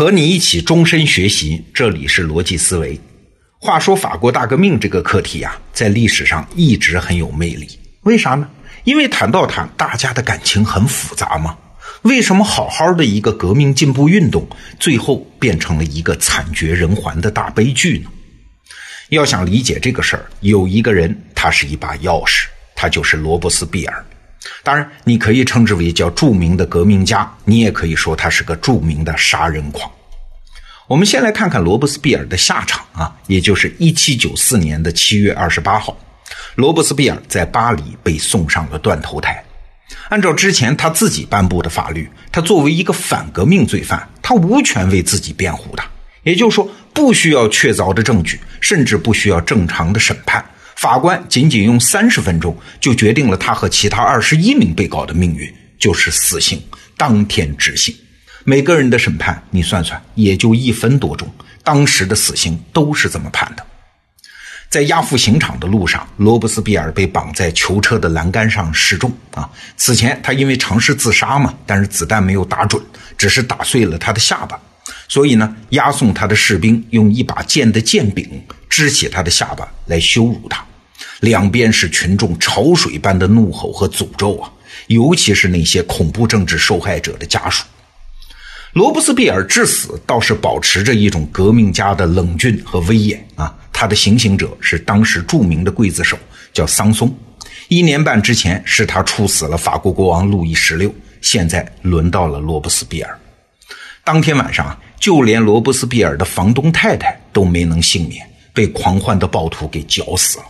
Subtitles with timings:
[0.00, 2.98] 和你一起终身学习，这里是逻辑思维。
[3.58, 7.68] 话说法国大革命这个课题啊，在历史上一直很有魅力。
[8.04, 8.48] 为啥呢？
[8.84, 11.54] 因为谈到它，大家的感情很复杂嘛。
[12.00, 18.10] 为什么好好的一个革命进步运动，最后变成了一个惨绝人寰的大悲剧呢？
[19.10, 24.02] 要想理解这个事儿，有一个人，他是一把钥匙，他就是罗伯斯庇尔。
[24.62, 29.90] 当然，你可以称之为叫著名的革命家，你也可以说他是个著名的杀人狂。
[30.88, 35.96] 我们先来看看罗伯斯庇尔的下场啊，也就是一七九四年的七月二十八号，
[36.56, 39.44] 罗伯斯庇尔在巴黎被送上了断头台。
[40.08, 45.82] 按照之前他自己颁布的法律，他作为一个反革命罪犯，他无权为自己辩护的，
[46.24, 50.44] 也就是说，不需要确凿的证据，甚至不需要正常的审判。
[50.80, 56.58] 法官仅仅用三十分钟就决定了他和其他二十一名被告的命运，就是死刑，
[56.96, 57.94] 当天执行。
[58.44, 61.30] 每个人的审判，你算算，也就一分多钟。
[61.62, 63.66] 当时的死刑都是这么判的。
[64.70, 69.50] 在押赴刑场的路上，罗伯斯庇尔被绑在囚车的栏杆上示众啊。
[69.76, 72.82] 此前他因为尝试自杀嘛，但是子弹没有打准，
[73.18, 74.58] 只是打碎了他的下巴。
[75.08, 80.64] 所以呢，押送他的士兵用一把剑的剑柄支起他的下巴来羞辱他。
[81.20, 84.50] 两边是群众潮水般的怒吼和诅咒啊！
[84.86, 87.64] 尤其是那些恐怖政治受害者的家属。
[88.72, 93.54] 罗伯斯庇尔至死倒是保持着一种革命家的冷峻和威严啊！
[93.72, 96.18] 他的行刑者是当时著名的刽子手，
[96.52, 97.12] 叫桑松。
[97.68, 103.18] 一年半之前是他处死了法国国王路易十六，现在轮到了罗伯斯庇尔。
[104.04, 110.44] 当天晚上，就连罗伯斯庇尔的房东太太都没能幸免，被狂欢的暴徒给绞死了。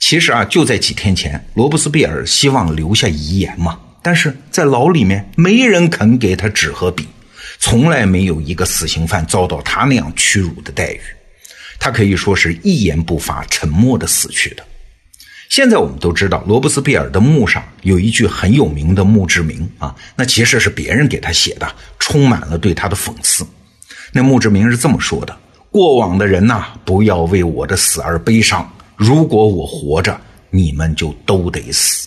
[0.00, 7.06] 其实啊，就在几天前，罗伯斯庇尔希望留下遗言嘛，但是在牢里面没人肯给他纸和笔，
[7.58, 11.00] 从来没有一个死刑犯遭到他那样屈辱的待遇，
[11.78, 14.64] 他可以说是一言不发、沉默的死去的。
[15.50, 23.46] 现在我们都知道，罗伯斯庇尔的墓上有一句很有名的墓志铭啊，那其实是别人给他写的，充满了对他的讽刺。
[24.12, 25.38] 那墓志铭是这么说的
[25.70, 28.68] ：“过往的人呐，不要为我的死而悲伤。”
[29.00, 32.06] 如果我活着，你们就都得死。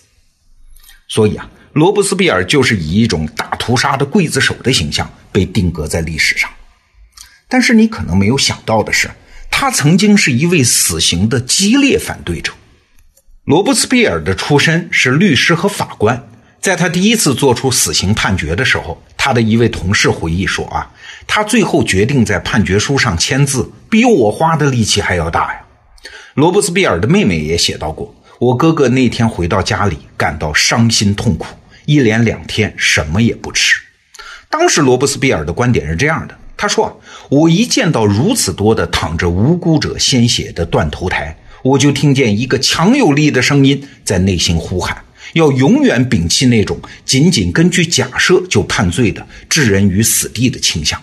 [1.07, 6.47] 所以啊，罗伯斯庇尔就是以一种大屠杀的刽子手的形象被定格在历史上。
[7.49, 9.09] 但是你可能没有想到的是，
[9.49, 12.53] 他曾经是一位死刑的激烈反对者。
[13.45, 16.29] 罗伯斯庇尔的出身是律师和法官，
[16.61, 20.91] 在他第一次做出死刑判决的时候，他的一位同事回忆说：“啊，
[21.25, 25.59] 他最后决定在判决书上签字，比我花的力气还要大呀。”
[26.35, 31.45] 罗伯斯庇尔的妹妹也写到过：“我哥哥那天回到家里，感到伤心痛苦，
[31.85, 33.79] 一连两天什么也不吃。”
[34.49, 36.99] 当时罗伯斯庇尔的观点是这样的：“他说，
[37.29, 50.99] 我一见到如此多的淌着无辜者鲜血的断头台，我就听见一个强有力的声音在内心呼喊，要永远摒弃那种仅仅根据假设就判罪的置人于死地的倾向。”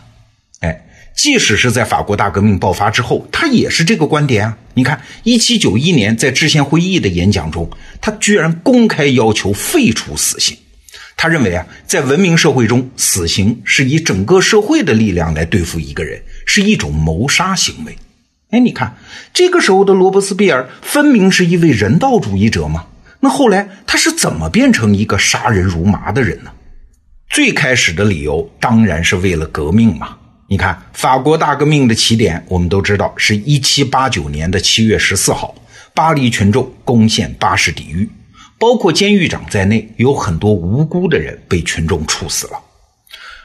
[1.15, 4.57] 即使是在法国大革命爆发之后，他也是这个观点啊！
[4.75, 7.69] 你看，一七九一年在制宪会议的演讲中，
[8.01, 10.57] 他居然公开要求废除死刑。
[11.17, 17.95] 他认为啊，在文明社会中，死刑是以整个社会的力量来对付一个人，是一种谋杀行为。
[18.49, 18.97] 哎，你看，
[19.35, 22.87] 这个时候的罗伯斯庇尔分明是一位人道主义者嘛？
[23.21, 26.51] 那后来他是怎么变成一个杀人如麻的人呢？
[27.29, 30.17] 最开始的理由当然是为了革命嘛。
[30.51, 35.55] 你看，法国大革命的起点，我们都知道是一七八九年的七月十四号，
[35.95, 38.11] 巴黎群众攻陷巴士底狱，
[38.59, 42.59] 包括监狱长在内，有很多无辜的人被群众处死了。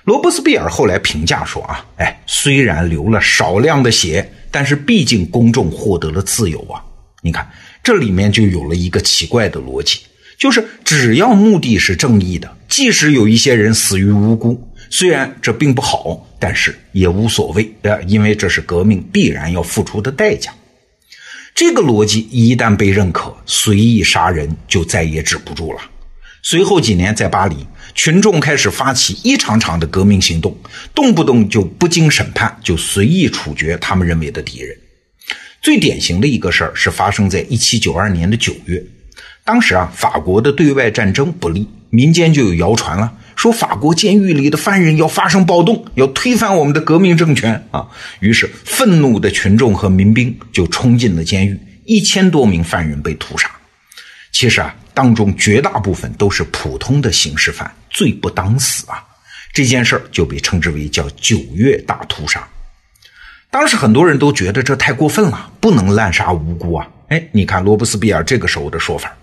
[0.04, 6.82] 罗伯斯庇尔后来评价说：“啊，哎，虽然流了少量的血，但是毕竟公众获得了自由啊。”
[7.22, 7.48] 你看，
[7.84, 10.00] 这里面就有了一个奇怪的逻辑，
[10.40, 14.60] 就是只要目的是正义的，即使有一些人死于无辜。
[14.90, 20.54] 虽然这并不好，但是也无所谓，呃，因为这是革命必然要付出的代价。
[21.54, 25.80] 这个逻辑一旦被认可，随意杀人就再也止不住了。
[26.44, 27.56] 随后几年，在巴黎，
[27.96, 30.56] 群众开始发起一场场的革命行动，
[30.94, 34.78] 动不动就不经审判就随意处决他们认为的敌人。
[35.62, 38.84] 最典型的一个事儿是发生在一七九二年的九月，
[39.44, 43.12] 当时啊，法国的对外战争不利，民间就有谣传了。
[43.36, 47.88] 说法国监狱里的犯人要发生暴动，要推翻我们的革命政权啊！
[48.20, 53.50] 于是愤怒的群众和民兵就冲进了监狱，一千多名犯人被屠杀。
[54.32, 59.04] 其实啊，当中绝大部分都是普通的刑事犯，罪不当死啊！
[59.54, 62.46] 这件事儿就被称之为叫九月大屠杀。
[63.50, 66.88] 当时很多人都觉得这太过分了，不能滥杀无辜啊！
[67.10, 69.16] 哎，你看罗伯斯庇尔这个时候的说法，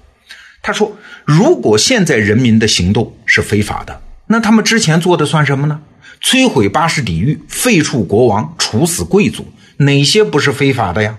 [0.63, 5.81] 他说：“如果现在人民的行动是非法的，那他们之前做的算什么呢？
[6.23, 9.45] 摧毁巴士底狱、废黜国王、处死贵族，
[9.79, 11.19] 哪些不是非法的呀？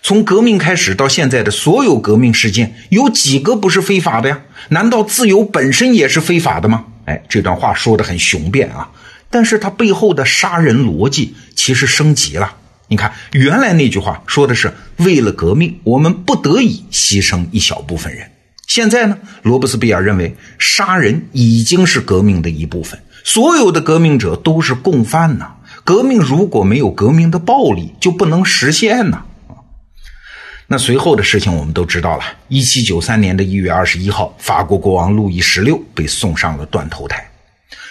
[0.00, 4.40] 从革命开始到现在的所有革命事件，有几个不是非法的呀？
[4.68, 8.88] 难道自由本身也是非法的吗？”哎，这段话说的很雄辩啊。
[9.28, 12.54] 但是他背后的杀人逻辑其实升级了。
[12.86, 18.30] 你看，原来那句话说的是为了革命，我们不得已牺牲一小部分人。
[18.74, 25.52] 现在呢，罗伯斯庇尔认为杀人已经是革命的一部分，所有的革命者都是共犯呐。
[25.84, 29.26] 革命如果没有革命的暴力，就不能实现呐。
[30.66, 32.24] 那随后的事情我们都知道了。
[32.48, 37.30] 一七九三年的一月二十一号，法国国王路易十六被送上了断头台。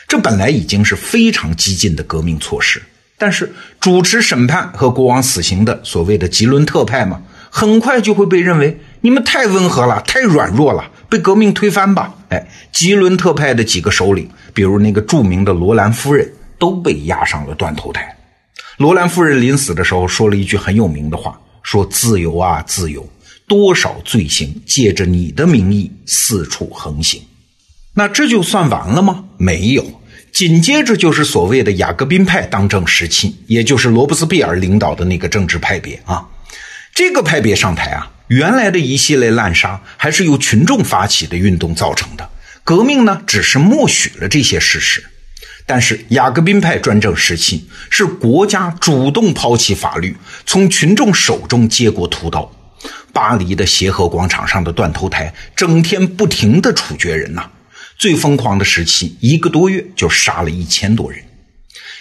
[0.05, 2.83] 这本来已经是非常激进的革命措施，
[3.17, 12.15] 但是主持审判和国王死刑的所谓的吉伦特派嘛，很快就会被认为你们太温和了，太软弱了，被革命推翻吧。
[12.29, 18.15] 哎，吉伦特派的几个首领，比如那个著名的罗兰夫人，都被押上了断头台。
[18.77, 23.05] 罗兰夫人临死的时候说了一句很有名的话：“说自由啊，自由，
[23.45, 27.21] 多少罪行借着你的名义四处横行。”
[27.93, 29.25] 那这就算完了吗？
[29.37, 29.85] 没有。
[30.31, 36.25] 紧接着就是所谓的雅各宾派当政时期，也就是罗伯斯庇尔领导的那个政治派别啊。
[36.95, 42.29] 这个派别上台啊，原来的一系列滥杀还是由群众发起的运动造成的，
[42.63, 45.03] 革命呢只是默许了这些事实。
[45.65, 52.51] 但是雅各宾派专政时期是国家主动抛弃法律，从群众手中接过屠刀。
[53.11, 57.49] 巴黎的协和广场上的断头台，整天不停的处决人呐。
[57.97, 61.23] 最疯狂的时期，一个多月就杀了一千多人。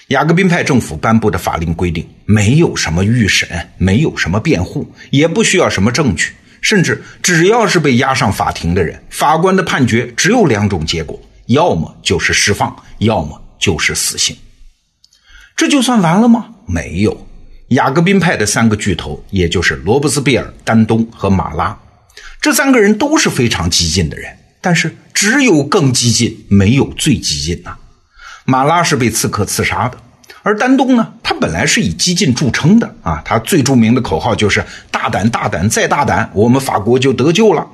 [0.09, 14.37] 雅各宾派政府颁布的法令规定，没有什么预审，没有什么辩护，也不需要什么证据，甚至只要是被押上法庭的人，法官的判决只有两种结果：要么就是释放，要么就是死刑。
[15.57, 16.47] 这就算完了吗？
[16.67, 17.27] 没有。
[17.69, 21.79] 雅各宾派的三个巨头，也就是罗伯斯庇尔、丹东和马拉，
[22.39, 24.31] 这三个人都是非常激进的人。
[24.61, 27.77] 但是只有更激进，没有最激进呐。
[28.45, 29.97] 马拉是被刺客刺杀的，
[30.43, 37.67] 而丹东呢，他本来是以激进著称的啊，他最著名的口号就是“大胆，大胆，再大胆，我们法国就得救了”。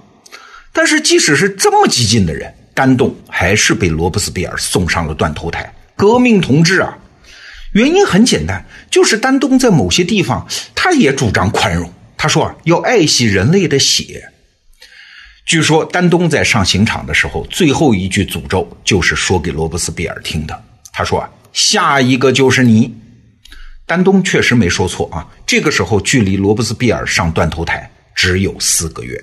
[0.72, 5.72] 但是即使是这么激进的人，丹东还是被罗伯斯庇尔送上了断头台。
[5.96, 6.98] 革命同志啊，
[7.72, 14.30] 原因很简单，就是丹东在某些地方他也主张宽容，他说啊，要爱惜人类的血。
[15.48, 20.62] 据说丹东在上刑场的时候，最后一句诅咒就是说给罗伯斯庇尔听的。
[20.92, 22.94] 他说：“啊，下一个就是你。”
[23.86, 25.26] 丹东确实没说错啊。
[25.46, 29.18] 这个时候，距离罗伯斯庇尔上断头台只有四个月。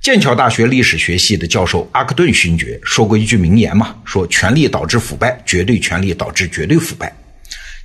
[0.00, 7.14] 剑桥大学历史学系的教授阿克顿勋爵说过一句名言嘛，说“权力导致腐败，绝对权力导致绝对腐败”。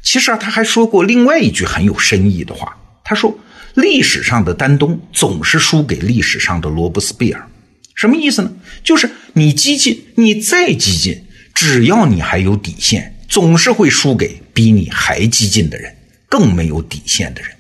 [0.01, 3.37] 其实啊，他还说过另外一句很有深意的话，他说。
[3.75, 7.45] 历史上的丹东总是输给历史上的罗伯斯庇尔，
[7.93, 8.49] 什么意思呢？
[8.85, 15.93] 就是你激进，你再激进，只要你还有底线，总是会输给比你还激进的人，
[16.29, 17.51] 更没有底线的人。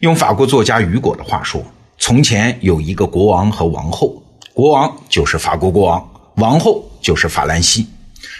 [0.00, 1.64] 用法国作家雨果的话说
[1.96, 7.86] ：“从前有一个国王和王后，国王就是法国国王，王后就是法兰西。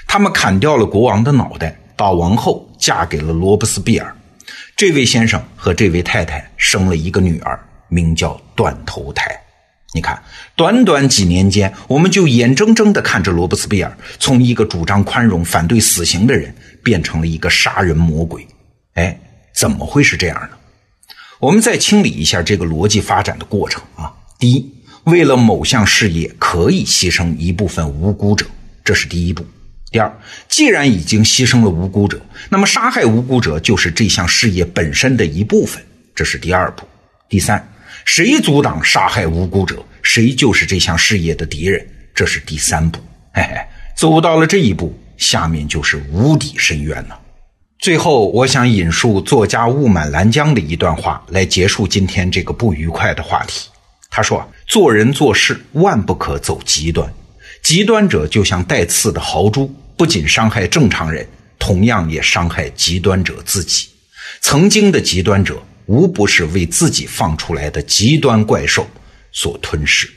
[0.06, 4.14] 他们砍掉了国王的脑袋，把王后嫁给了罗伯斯庇尔。”
[4.82, 9.40] 这位先生和这位太太生了一个女儿，名叫断头台。
[9.94, 10.20] 你看，
[10.56, 18.44] 短短几年间，我们就眼睁睁地看着罗伯斯庇尔从一个主张宽容、反对死刑的人，变成了一个杀人魔鬼。
[18.94, 19.16] 哎，
[19.54, 20.58] 怎么会是这样呢？
[21.38, 24.12] 我们再清理一下这个逻辑发展的过程啊。
[24.36, 24.68] 第一，
[25.04, 28.44] 为了某项事业，可以牺牲一部分无辜者，
[28.82, 29.46] 这是第一步。
[29.92, 30.10] 第二，
[30.48, 32.18] 既然已经牺牲了无辜者，
[32.48, 35.84] 那么杀害无辜者就是这项事业本身的一部分，
[36.14, 36.88] 这是第二步。
[37.28, 37.62] 第三，
[38.06, 42.98] 谁阻挡杀害无辜者，谁就是这项事业的敌人，这是第三步。
[43.34, 43.60] 嘿嘿，
[43.94, 47.18] 走到了这一步，下面就是无底深渊了。
[47.78, 53.68] 最后，我想引述作家雾满兰江的一段话来结束今天这个不愉快的话题。
[54.08, 57.12] 他说：“做人做事万不可走极端，
[57.62, 61.24] 极端者就像带刺的豪猪。”不仅伤害正常人，
[61.60, 63.86] 同样也伤害极端者自己。
[64.40, 68.84] 曾经的极端者，无不是为自己放出来的极端怪兽
[69.30, 70.10] 所吞噬。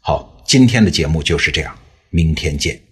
[0.00, 1.72] 好，今天的节目就是这样，
[2.10, 2.82] 明天见。